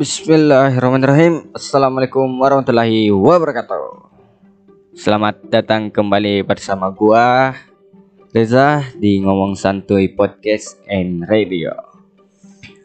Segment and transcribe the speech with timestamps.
[0.00, 1.52] Bismillahirrahmanirrahim.
[1.52, 4.08] Assalamualaikum warahmatullahi wabarakatuh.
[4.96, 7.52] Selamat datang kembali bersama gua
[8.32, 11.76] Reza di Ngomong Santuy Podcast and Radio.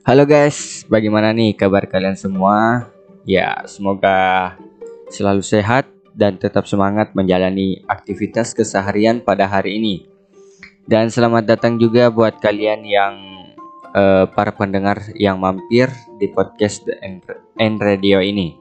[0.04, 2.92] Halo guys, bagaimana nih kabar kalian semua?
[3.24, 4.60] Ya, semoga
[5.08, 9.96] selalu sehat dan tetap semangat menjalani aktivitas keseharian pada hari ini.
[10.84, 13.35] Dan selamat datang juga buat kalian yang
[13.96, 15.88] uh, para pendengar yang mampir
[16.20, 17.00] di podcast The
[17.56, 18.60] End Radio ini.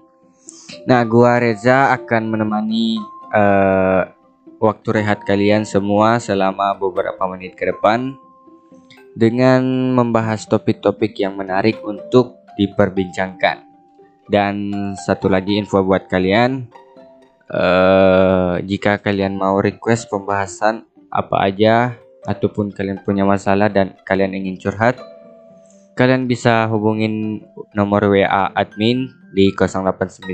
[0.87, 3.02] Nah, gua Reza akan menemani
[3.34, 4.09] uh,
[4.62, 8.16] waktu rehat kalian semua selama beberapa menit ke depan
[9.15, 13.66] dengan membahas topik-topik yang menarik untuk diperbincangkan.
[14.25, 16.64] Dan satu lagi info buat kalian,
[17.53, 21.92] uh, jika kalian mau request pembahasan apa aja
[22.25, 24.97] ataupun kalian punya masalah dan kalian ingin curhat,
[25.95, 30.27] Kalian bisa hubungin nomor WA admin di 0895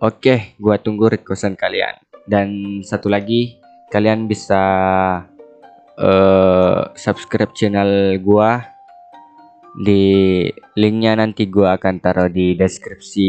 [0.00, 2.00] Oke, gua tunggu requestan kalian.
[2.24, 3.60] Dan satu lagi,
[3.92, 4.62] kalian bisa
[6.00, 8.64] uh, subscribe channel gua
[9.84, 10.48] di
[10.80, 13.28] linknya nanti gua akan taruh di deskripsi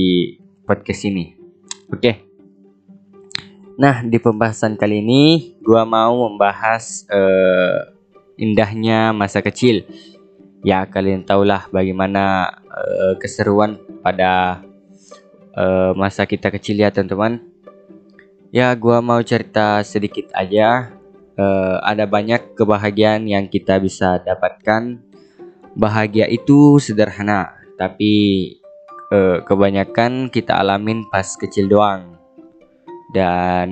[0.63, 1.35] podcast ini.
[1.91, 2.31] Oke.
[3.75, 5.23] Nah, di pembahasan kali ini
[5.59, 7.90] gua mau membahas uh,
[8.41, 9.85] indahnya masa kecil.
[10.65, 14.65] Ya kalian tahulah bagaimana uh, keseruan pada
[15.53, 17.45] uh, masa kita kecil ya teman-teman.
[18.49, 20.97] Ya gua mau cerita sedikit aja.
[21.37, 24.99] Uh, ada banyak kebahagiaan yang kita bisa dapatkan.
[25.71, 28.43] Bahagia itu sederhana, tapi
[29.09, 32.19] uh, kebanyakan kita alamin pas kecil doang.
[33.15, 33.69] Dan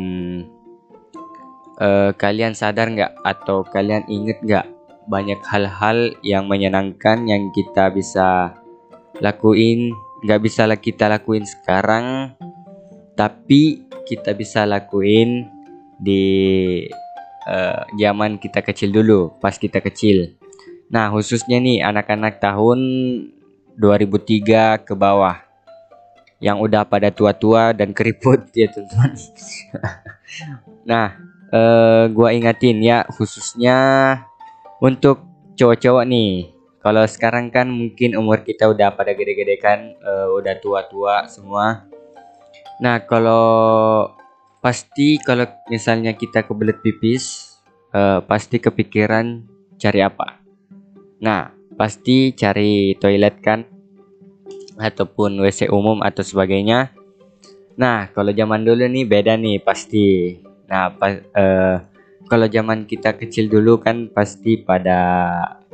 [1.80, 4.68] uh, kalian sadar nggak atau kalian inget nggak
[5.10, 8.54] banyak hal-hal yang menyenangkan yang kita bisa
[9.18, 12.36] lakuin nggak bisa kita lakuin sekarang
[13.18, 15.50] tapi kita bisa lakuin
[16.00, 16.24] di
[17.50, 20.40] uh, zaman kita kecil dulu pas kita kecil.
[20.90, 22.80] Nah khususnya nih anak-anak tahun
[23.76, 25.38] 2003 ke bawah
[26.40, 29.12] yang udah pada tua-tua dan keriput ya teman-teman.
[30.88, 31.20] Nah
[31.54, 33.78] uh, gua ingatin ya khususnya
[34.80, 35.26] untuk
[35.60, 36.56] cowok-cowok nih.
[36.80, 41.84] Kalau sekarang kan mungkin umur kita udah pada gede-gede kan, uh, udah tua-tua semua.
[42.80, 44.08] Nah, kalau
[44.64, 47.60] pasti kalau misalnya kita kebelet pipis,
[47.92, 49.44] uh, pasti kepikiran
[49.76, 50.40] cari apa?
[51.20, 53.68] Nah, pasti cari toilet kan
[54.80, 56.96] ataupun WC umum atau sebagainya.
[57.76, 60.40] Nah, kalau zaman dulu nih beda nih pasti.
[60.70, 61.82] Nah, pas, uh,
[62.30, 65.02] kalau zaman kita kecil dulu kan pasti pada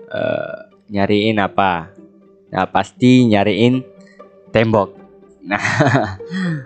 [0.08, 1.92] uh, nyariin apa?
[2.50, 3.84] Nah, pasti nyariin
[4.56, 4.90] tembok.
[5.46, 5.62] Nah,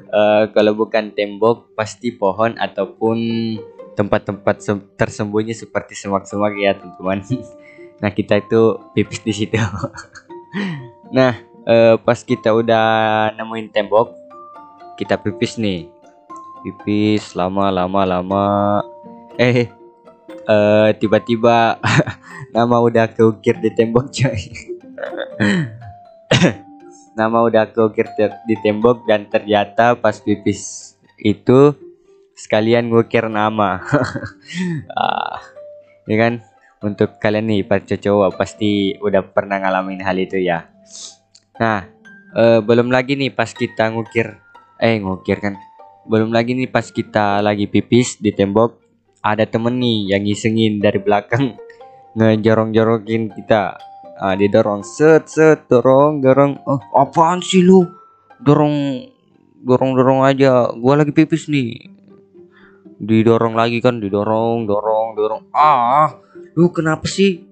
[0.07, 3.19] uh, kalau bukan tembok pasti pohon ataupun
[3.91, 4.56] tempat-tempat
[4.95, 7.19] tersembunyi seperti semak-semak ya, teman-teman.
[8.00, 9.59] Nah, kita itu pipis di situ.
[11.12, 11.35] nah,
[11.68, 12.88] uh, pas kita udah
[13.35, 14.16] nemuin tembok,
[14.95, 15.99] kita pipis nih
[16.62, 18.47] pipis lama lama lama.
[19.40, 19.70] Eh
[20.50, 21.80] uh, tiba-tiba
[22.56, 24.42] nama udah keukir di tembok coy.
[27.19, 28.08] Nama udah keukir
[28.48, 31.75] di tembok dan ternyata pas pipis itu
[32.31, 33.84] sekalian ngukir nama.
[34.96, 35.44] Ah,
[36.08, 36.34] ya kan?
[36.80, 40.72] Untuk kalian nih para cowok pasti udah pernah ngalamin hal itu ya.
[41.59, 42.00] Nah
[42.34, 44.38] uh, belum lagi nih pas kita ngukir
[44.80, 45.59] eh ngukir kan
[46.09, 48.81] belum lagi nih pas kita lagi pipis di tembok
[49.22, 51.53] ada temen nih yang ngisengin dari belakang.
[52.18, 53.78] Ngejorong-jorokin kita.
[54.19, 56.59] Ah, didorong set set dorong dorong.
[56.66, 57.86] Oh apaan sih lu?
[58.42, 59.06] Dorong
[59.64, 60.74] dorong dorong aja.
[60.74, 61.88] Gua lagi pipis nih.
[63.00, 65.44] Didorong lagi kan didorong dorong dorong.
[65.54, 66.18] Ah
[66.57, 67.45] lu kenapa sih?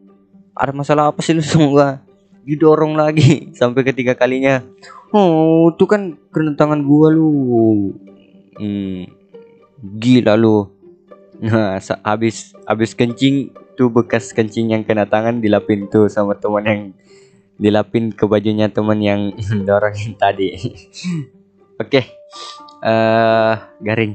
[0.57, 2.01] Ada masalah apa sih lu semua
[2.41, 4.65] didorong lagi sampai ketiga kalinya.
[5.13, 7.29] Oh itu kan kena tangan gua lu
[8.57, 9.05] Hmm,
[9.81, 10.67] gila lu.
[11.37, 16.81] Nah, habis habis kencing tuh bekas kencing yang kena tangan dilapin tuh sama teman yang
[17.61, 19.37] dilapin ke bajunya teman yang
[19.69, 20.53] dorongin tadi.
[21.81, 22.01] Oke.
[22.01, 22.05] okay.
[22.81, 23.53] Uh, eh,
[23.85, 24.13] garing.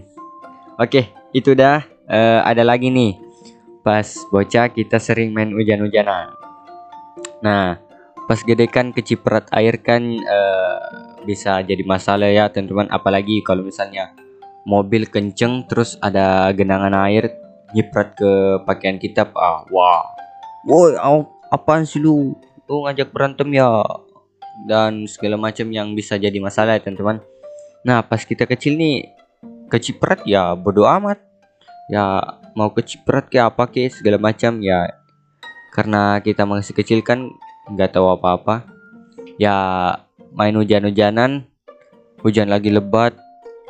[0.78, 1.86] Oke, okay, itu dah.
[2.10, 3.18] Uh, ada lagi nih.
[3.86, 6.34] Pas bocah kita sering main hujan-hujanan.
[7.42, 7.78] Nah,
[8.30, 10.78] pas gede kan keciprat air kan uh,
[11.26, 14.14] bisa jadi masalah ya teman-teman apalagi kalau misalnya
[14.62, 17.34] mobil kenceng terus ada genangan air
[17.74, 19.26] nyiprat ke pakaian kita.
[19.34, 20.06] Ah wah.
[20.68, 20.94] Woi
[21.50, 22.36] apaan sih lu?
[22.70, 23.82] Oh ngajak berantem ya?
[24.68, 27.24] Dan segala macam yang bisa jadi masalah ya teman-teman.
[27.82, 29.10] Nah pas kita kecil nih
[29.72, 31.18] keciprat ya bodoh amat.
[31.90, 32.20] Ya
[32.54, 34.92] mau keciprat kayak apa ke segala macam ya.
[35.72, 37.32] Karena kita masih kecil kan
[37.66, 38.68] nggak tahu apa-apa.
[39.40, 39.56] Ya
[40.36, 41.48] main hujan-hujanan
[42.22, 43.16] hujan lagi lebat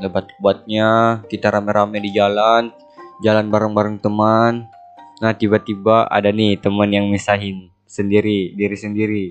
[0.01, 2.73] lebat-lebatnya kita rame-rame di jalan
[3.23, 4.67] jalan bareng-bareng teman.
[5.23, 9.27] Nah tiba-tiba ada nih teman yang misahin sendiri diri sendiri.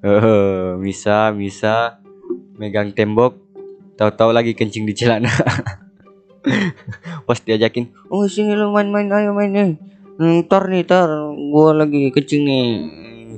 [0.00, 2.00] Uh, bisa bisa
[2.56, 3.36] megang tembok
[4.00, 5.28] tahu-tahu lagi kencing di celana
[7.28, 9.76] pas diajakin oh sini lu main-main ayo main nih.
[10.20, 11.08] Ntar nih tar
[11.52, 12.68] gua lagi kencing nih.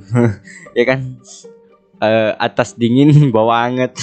[0.73, 1.21] Ya kan?
[2.01, 3.93] Uh, atas dingin bawah anget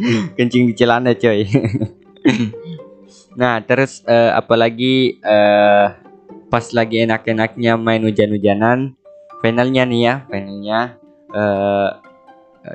[0.36, 1.46] kencing di celana coy.
[3.30, 5.94] Nah terus uh, apalagi uh,
[6.50, 8.98] pas lagi enak-enaknya main hujan-hujanan
[9.38, 10.80] finalnya nih ya finalnya
[11.30, 11.90] uh,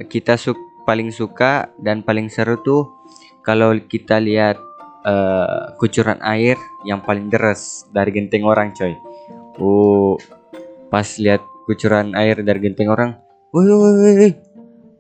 [0.08, 0.56] kita su
[0.88, 2.88] paling suka dan paling seru tuh
[3.44, 4.56] kalau kita lihat
[5.04, 6.56] uh, kucuran air
[6.88, 8.96] yang paling deras dari genteng orang coy.
[9.60, 10.18] Oh
[10.90, 13.18] pas lihat kucuran air dari genteng orang
[13.52, 14.45] woi woi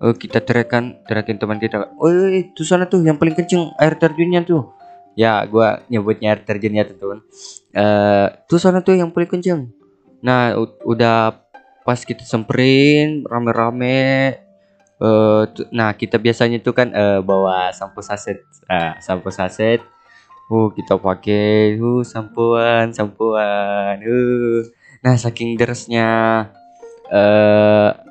[0.06, 1.90] oh kita teriakan teriakin teman kita.
[1.98, 4.70] Woi tuh sana tuh yang paling kenceng air terjunnya tuh.
[5.18, 7.20] Ya gua nyebutnya air terjunnya tuh teman.
[7.74, 9.74] Uh, tuh sana tuh yang paling kenceng.
[10.22, 10.54] Nah
[10.86, 11.42] udah
[11.82, 14.42] pas kita semperin rame-rame
[14.98, 18.46] uh, nah kita biasanya tuh kan uh, bawa sampo saset.
[18.70, 19.82] Uh, sampo saset.
[20.46, 24.62] Uh kita pakai uh sampoan sampoan uh.
[25.02, 26.10] Nah saking derasnya
[27.10, 28.05] uh,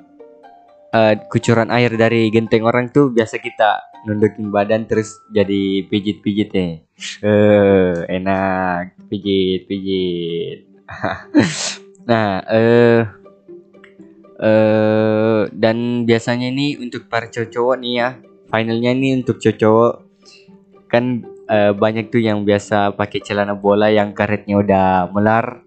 [0.95, 6.67] uh, kucuran air dari genteng orang tuh biasa kita nundukin badan terus jadi pijit-pijit ya.
[7.25, 10.71] Eh, enak pijit-pijit.
[12.09, 13.03] nah, eh
[14.35, 18.09] eh dan biasanya ini untuk para cowok nih ya.
[18.53, 20.05] Finalnya ini untuk cowok
[20.93, 25.65] kan uh, banyak tuh yang biasa pakai celana bola yang karetnya udah melar.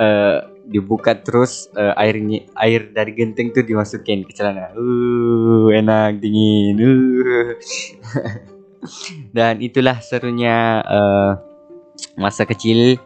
[0.00, 4.70] uh, dibuka terus uh, airnya air dari genteng tuh dimasukin ke celana.
[4.76, 6.76] Uh, enak dingin.
[6.78, 7.56] Uh.
[9.36, 11.40] Dan itulah serunya uh,
[12.14, 13.00] masa kecil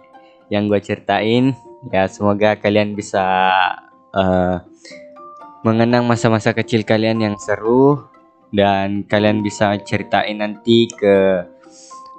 [0.53, 1.55] yang gue ceritain.
[1.91, 3.25] Ya semoga kalian bisa
[4.13, 4.57] uh,
[5.63, 8.11] mengenang masa-masa kecil kalian yang seru
[8.53, 11.47] dan kalian bisa ceritain nanti ke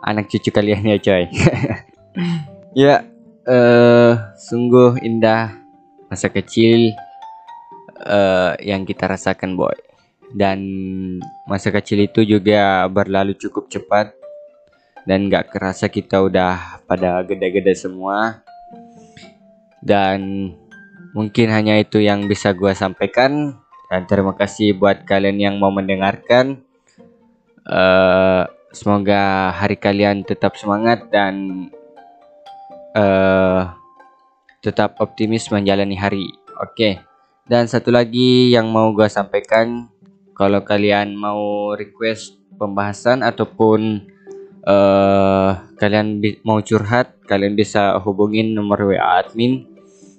[0.01, 1.24] anak cucu kalian ya coy.
[2.84, 3.12] ya
[3.48, 5.60] uh, sungguh indah
[6.07, 6.94] masa kecil
[8.04, 9.75] uh, yang kita rasakan boy.
[10.34, 10.60] Dan
[11.45, 14.18] masa kecil itu juga berlalu cukup cepat
[15.06, 18.42] dan gak kerasa kita udah pada gede-gede semua.
[19.84, 20.50] Dan
[21.13, 23.62] mungkin hanya itu yang bisa gue sampaikan.
[23.94, 26.66] Dan terima kasih buat kalian yang mau mendengarkan.
[27.62, 31.69] Uh, semoga hari kalian tetap semangat dan
[32.95, 33.74] uh,
[34.63, 36.28] tetap optimis menjalani hari.
[36.62, 36.74] Oke.
[36.74, 36.94] Okay.
[37.44, 39.92] Dan satu lagi yang mau gue sampaikan,
[40.31, 44.07] kalau kalian mau request pembahasan ataupun
[44.63, 49.68] uh, kalian mau curhat, kalian bisa hubungin nomor WA admin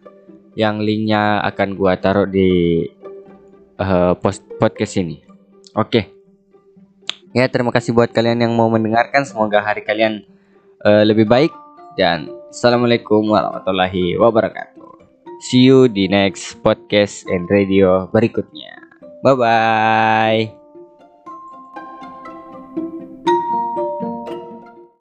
[0.60, 2.84] yang linknya akan gua taruh di
[3.80, 5.29] uh, post podcast ini.
[5.78, 6.10] Oke.
[7.34, 9.22] Ya, terima kasih buat kalian yang mau mendengarkan.
[9.22, 10.26] Semoga hari kalian
[10.82, 11.54] uh, lebih baik
[11.94, 14.90] dan assalamualaikum warahmatullahi wabarakatuh.
[15.40, 18.76] See you di next podcast and radio berikutnya.
[19.22, 20.59] Bye bye.